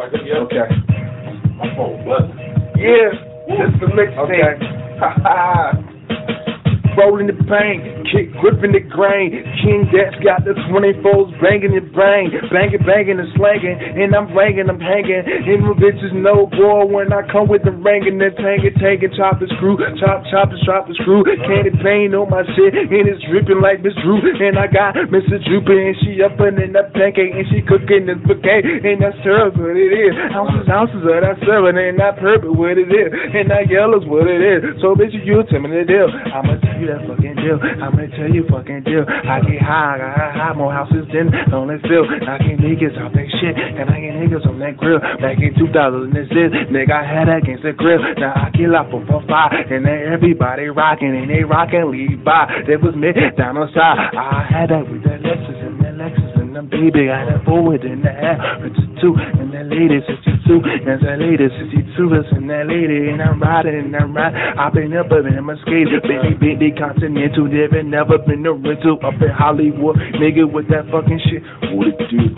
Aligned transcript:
Okay. 0.00 0.64
My 1.58 1.76
phone 1.76 2.00
buzzing. 2.08 2.32
Yeah, 2.80 3.12
this 3.48 3.68
the 3.80 3.86
mixtape. 3.92 4.16
Okay. 4.24 4.56
Rolling 6.96 7.26
the 7.26 7.34
pain, 7.44 7.99
kick 8.12 8.30
gripping 8.38 8.74
the 8.74 8.82
grain. 8.84 9.32
King 9.62 9.88
Dex 9.90 10.14
got 10.20 10.44
the 10.44 10.54
24s 10.68 11.30
banging 11.40 11.72
your 11.72 11.86
brain, 11.94 12.30
banging, 12.52 12.82
banging 12.84 13.18
and 13.18 13.30
slanging, 13.34 13.78
and 13.78 14.12
I'm 14.14 14.28
banging, 14.34 14.68
I'm 14.68 14.82
hanging. 14.82 15.24
And 15.24 15.64
my 15.64 15.74
bitches 15.74 16.12
know, 16.12 16.46
boy, 16.52 16.86
when 16.86 17.10
I 17.10 17.24
come 17.32 17.48
with 17.48 17.64
the 17.64 17.72
ringing 17.72 18.20
and 18.20 18.36
tanking, 18.36 18.76
tanking, 18.76 19.16
chop 19.16 19.40
the 19.40 19.48
screw, 19.56 19.80
chop, 19.98 20.28
chop, 20.28 20.52
chop 20.66 20.86
the 20.86 20.94
screw. 21.00 21.24
Candy 21.48 21.72
paint 21.80 22.12
on 22.12 22.28
my 22.28 22.44
shit, 22.52 22.76
and 22.76 23.06
it's 23.08 23.22
dripping 23.26 23.64
like 23.64 23.80
Miss 23.80 23.96
Drew. 24.04 24.20
And 24.20 24.60
I 24.60 24.68
got 24.68 24.94
Mrs. 25.08 25.40
Droopy, 25.48 25.72
and 25.72 25.96
she 26.04 26.20
up 26.20 26.36
in 26.44 26.60
that 26.76 26.92
pancake, 26.92 27.32
and 27.32 27.48
she 27.48 27.64
cooking 27.64 28.04
this 28.04 28.20
bouquet, 28.26 28.60
and 28.60 29.00
that's 29.00 29.16
syrup, 29.24 29.56
what 29.56 29.72
it 29.72 29.88
is. 29.88 30.12
Ounces, 30.36 30.68
ounces 30.68 31.00
of 31.00 31.16
that 31.24 31.40
syrup, 31.40 31.72
and 31.72 31.96
that 31.96 32.20
purple, 32.20 32.52
what 32.52 32.76
it 32.76 32.92
is, 32.92 33.08
and 33.08 33.48
that 33.48 33.72
yellow's 33.72 34.04
what 34.04 34.28
it 34.28 34.44
is. 34.44 34.76
So, 34.84 34.92
bitch, 34.92 35.16
you 35.24 35.40
tell 35.48 35.64
me 35.64 35.72
the 35.72 35.88
deal. 35.88 36.12
I'ma 36.12 36.59
tell 36.59 36.59
you 36.80 36.88
that 36.88 37.04
fucking 37.04 37.36
deal. 37.36 37.60
I'ma 37.60 38.08
tell 38.16 38.32
you 38.32 38.48
fucking 38.48 38.88
deal. 38.88 39.04
I 39.04 39.44
get 39.44 39.60
high, 39.60 39.94
I 39.94 39.98
got 40.00 40.12
high, 40.16 40.32
high, 40.32 40.54
more 40.56 40.72
houses 40.72 41.04
than 41.12 41.28
on 41.52 41.68
the 41.68 41.76
field. 41.84 42.08
Knocking 42.24 42.56
niggas 42.56 42.96
off 42.96 43.12
that 43.12 43.28
shit, 43.38 43.54
and 43.54 43.86
I 43.92 44.00
get 44.00 44.16
niggas 44.16 44.48
on 44.48 44.58
that 44.64 44.80
grill. 44.80 45.00
Back 45.20 45.36
in 45.38 45.52
2000, 45.60 45.76
and 45.76 46.14
this 46.16 46.32
is, 46.32 46.50
nigga, 46.72 46.96
I 46.96 47.04
had 47.04 47.28
that 47.28 47.44
against 47.44 47.62
the 47.62 47.76
grill. 47.76 48.00
Now 48.16 48.32
I 48.32 48.48
kill 48.56 48.72
up 48.72 48.88
for 48.88 49.04
five, 49.28 49.52
and 49.68 49.84
then 49.84 50.08
everybody 50.08 50.72
rocking, 50.72 51.12
and 51.12 51.28
they 51.28 51.44
rocking, 51.44 51.92
by. 52.24 52.48
That 52.66 52.80
was 52.80 52.96
me 52.96 53.12
down 53.36 53.60
on 53.60 53.68
side. 53.76 54.16
I 54.16 54.46
had 54.48 54.70
that 54.72 54.88
with 54.88 55.04
that 55.04 55.20
Lexus 55.20 55.60
and 55.60 55.76
that 55.84 55.94
Lexus 56.00 56.40
and 56.40 56.56
them 56.56 56.66
baby. 56.68 57.10
I 57.10 57.24
had 57.24 57.28
that 57.28 57.44
forward 57.44 57.84
and 57.84 58.04
that 58.04 58.16
half, 58.16 58.40
two, 59.00 59.14
and 59.16 59.52
that 59.52 59.66
lady 59.68 60.00
62, 60.00 60.60
and 60.64 61.00
that 61.02 61.18
lady 61.20 61.46
62, 61.46 61.79
and 61.98 62.48
that 62.50 62.66
lady, 62.68 63.10
and 63.10 63.22
I'm 63.22 63.40
riding, 63.40 63.74
and 63.74 63.96
I'm 63.96 64.14
riding. 64.14 64.38
I've 64.58 64.72
been 64.72 64.96
up 64.96 65.10
and 65.10 65.38
I'm 65.38 65.50
a 65.50 65.56
skater, 65.62 66.00
baby, 66.02 66.72
continental, 66.76 67.46
never, 67.48 67.82
never 67.82 68.18
been 68.18 68.46
a 68.46 68.52
rental 68.52 68.98
up 69.04 69.14
in 69.20 69.30
Hollywood, 69.30 69.96
nigga 70.18 70.50
with 70.50 70.68
that 70.68 70.86
fucking 70.90 71.20
shit. 71.30 71.42
What 71.74 71.88
it 71.88 71.98
do? 72.10 72.34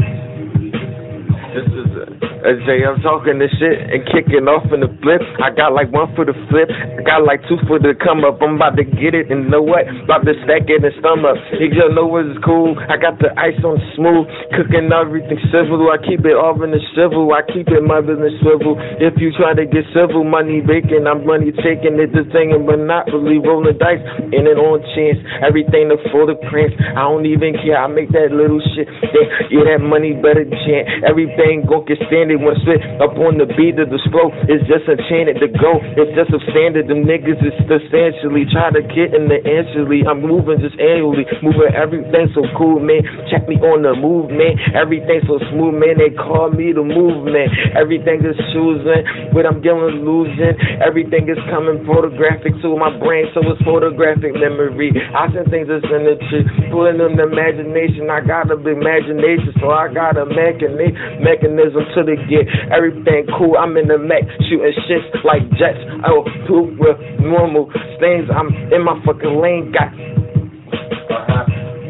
This 1.52 1.68
is 1.68 1.90
a, 1.96 2.11
a 2.42 2.58
J. 2.66 2.82
I'm 2.82 2.98
talking 3.00 3.38
this 3.38 3.54
shit 3.56 3.78
and 3.78 4.02
kicking 4.10 4.50
off 4.50 4.66
in 4.74 4.82
the 4.82 4.90
flip. 4.98 5.22
I 5.38 5.54
got 5.54 5.70
like 5.70 5.94
one 5.94 6.10
for 6.18 6.26
the 6.26 6.34
flip. 6.50 6.66
I 6.70 7.02
got 7.06 7.22
like 7.22 7.38
two 7.46 7.58
for 7.70 7.78
the 7.78 7.94
come 7.94 8.26
up. 8.26 8.42
I'm 8.42 8.58
about 8.58 8.74
to 8.78 8.84
get 8.84 9.14
it 9.14 9.30
and 9.30 9.46
know 9.46 9.62
what? 9.62 9.86
About 9.86 10.26
to 10.26 10.34
stack 10.42 10.66
it 10.66 10.82
and 10.82 10.94
stomach. 10.98 11.38
just 11.54 11.94
know 11.94 12.10
it's 12.18 12.38
cool. 12.42 12.74
I 12.90 12.98
got 12.98 13.22
the 13.22 13.30
ice 13.38 13.58
on 13.62 13.78
smooth. 13.94 14.26
Cooking 14.58 14.90
everything 14.90 15.38
civil. 15.54 15.86
I 15.88 15.98
keep 16.02 16.26
it 16.26 16.34
all 16.34 16.58
in 16.62 16.74
the 16.74 16.82
civil. 16.98 17.30
I 17.30 17.46
keep 17.46 17.70
it 17.70 17.82
my 17.86 18.02
business 18.02 18.34
swivel. 18.42 18.74
If 18.98 19.14
you 19.22 19.30
try 19.38 19.54
to 19.54 19.64
get 19.64 19.86
civil, 19.94 20.26
money 20.26 20.58
making, 20.60 21.06
I'm 21.06 21.22
money 21.22 21.54
taking 21.62 21.98
it. 22.02 22.10
This 22.10 22.26
thing 22.34 22.50
and 22.50 22.66
monopoly. 22.66 23.38
Rolling 23.38 23.78
dice 23.78 24.02
in 24.34 24.50
and 24.50 24.58
on 24.58 24.82
chance. 24.98 25.18
Everything 25.46 25.94
to 25.94 25.98
for 26.10 26.26
the 26.26 26.36
prince. 26.50 26.74
I 26.98 27.06
don't 27.06 27.24
even 27.24 27.54
care. 27.62 27.78
I 27.78 27.86
make 27.86 28.10
that 28.12 28.34
little 28.34 28.60
shit. 28.74 28.90
Yeah, 29.14 29.62
yeah 29.62 29.64
that 29.76 29.80
money 29.82 30.12
better 30.18 30.44
chant. 30.66 31.06
Everything 31.06 31.64
gon' 31.68 31.86
get 31.86 31.98
standard 32.08 32.31
when 32.36 32.54
spit 32.62 32.84
up 33.00 33.16
on 33.16 33.40
the 33.40 33.48
beat 33.56 33.80
of 33.80 33.88
the 33.88 33.98
flow. 34.12 34.30
It's 34.46 34.62
just 34.68 34.84
enchanted 34.86 35.40
to 35.40 35.48
go. 35.48 35.80
It's 35.96 36.12
just 36.12 36.30
substandard. 36.30 36.86
Them 36.86 37.08
niggas 37.08 37.40
is 37.40 37.56
substantially 37.64 38.44
try 38.52 38.70
to 38.70 38.84
get 38.84 39.16
in 39.16 39.32
the 39.32 39.40
answerly. 39.42 40.04
I'm 40.04 40.20
moving 40.20 40.60
just 40.60 40.76
annually, 40.76 41.24
moving 41.40 41.72
everything 41.72 42.28
so 42.36 42.44
cool, 42.54 42.78
man. 42.78 43.02
Check 43.32 43.48
me 43.48 43.56
on 43.64 43.82
the 43.82 43.96
move, 43.96 44.28
man. 44.30 44.60
Everything 44.76 45.24
so 45.24 45.40
smooth, 45.50 45.80
man. 45.80 45.96
They 45.96 46.12
call 46.12 46.52
me 46.52 46.76
the 46.76 46.84
movement. 46.84 47.50
Everything 47.74 48.20
is 48.22 48.36
choosing, 48.52 49.32
but 49.32 49.48
I'm 49.48 49.64
getting 49.64 50.04
losing. 50.04 50.54
Everything 50.84 51.32
is 51.32 51.40
coming 51.48 51.80
photographic 51.88 52.52
to 52.60 52.76
my 52.76 52.92
brain, 53.00 53.26
so 53.32 53.40
it's 53.40 53.58
photographic 53.64 54.36
memory. 54.36 54.92
I 54.94 55.32
send 55.32 55.48
things 55.48 55.66
that's 55.72 55.86
in 55.88 56.04
the 56.04 56.20
tree, 56.28 56.44
pulling 56.68 57.00
them 57.00 57.16
the 57.16 57.24
imagination. 57.24 58.12
I 58.12 58.20
got 58.20 58.52
a 58.52 58.56
big 58.56 58.76
imagination, 58.76 59.54
so 59.62 59.70
I 59.70 59.88
got 59.92 60.18
a 60.18 60.26
mechanism 60.26 61.82
to 61.94 62.00
the 62.02 62.16
get 62.28 62.46
everything 62.70 63.26
cool. 63.38 63.56
I'm 63.58 63.76
in 63.76 63.88
the 63.88 63.98
mech 63.98 64.24
shooting 64.48 64.72
shits 64.88 65.24
like 65.24 65.42
jets. 65.58 65.78
Oh, 66.06 66.24
poop 66.46 66.78
with 66.78 66.98
normal 67.20 67.70
things. 67.98 68.28
I'm 68.30 68.48
in 68.72 68.84
my 68.84 69.00
fucking 69.04 69.40
lane. 69.40 69.72
Got. 69.72 69.92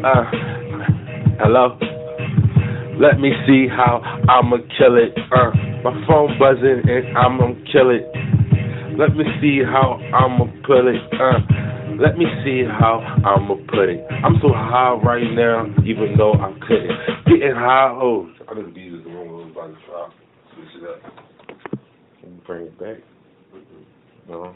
Uh, 0.03 0.25
hello. 1.39 1.77
Let 2.99 3.19
me 3.19 3.31
see 3.47 3.67
how 3.67 4.01
I'ma 4.29 4.57
kill 4.77 4.95
it. 4.97 5.17
Uh, 5.31 5.51
my 5.83 5.95
phone 6.07 6.37
buzzing 6.37 6.83
and 6.87 7.17
I'ma 7.17 7.55
kill 7.71 7.89
it. 7.89 8.05
Let 8.97 9.15
me 9.15 9.25
see 9.41 9.59
how 9.65 9.99
I'ma 10.13 10.45
put 10.67 10.85
it. 10.85 11.01
Uh, 11.13 11.39
let 11.99 12.17
me 12.17 12.25
see 12.45 12.63
how 12.63 12.99
I'ma 13.25 13.55
put 13.67 13.89
it. 13.89 14.05
I'm 14.23 14.35
so 14.41 14.49
high 14.53 14.93
right 15.03 15.29
now, 15.33 15.65
even 15.85 16.15
though 16.17 16.33
I 16.33 16.53
couldn't. 16.67 16.91
Getting 17.25 17.55
high, 17.55 17.89
oh, 17.91 18.29
I 18.47 18.53
be 18.71 19.02
wrong 19.63 19.73
one 19.73 19.81
drop. 19.87 20.13
Switch 20.53 20.83
it 20.83 20.89
up. 20.89 22.45
Bring 22.45 22.63
it 22.67 22.79
back. 22.79 22.97
No. 24.27 24.53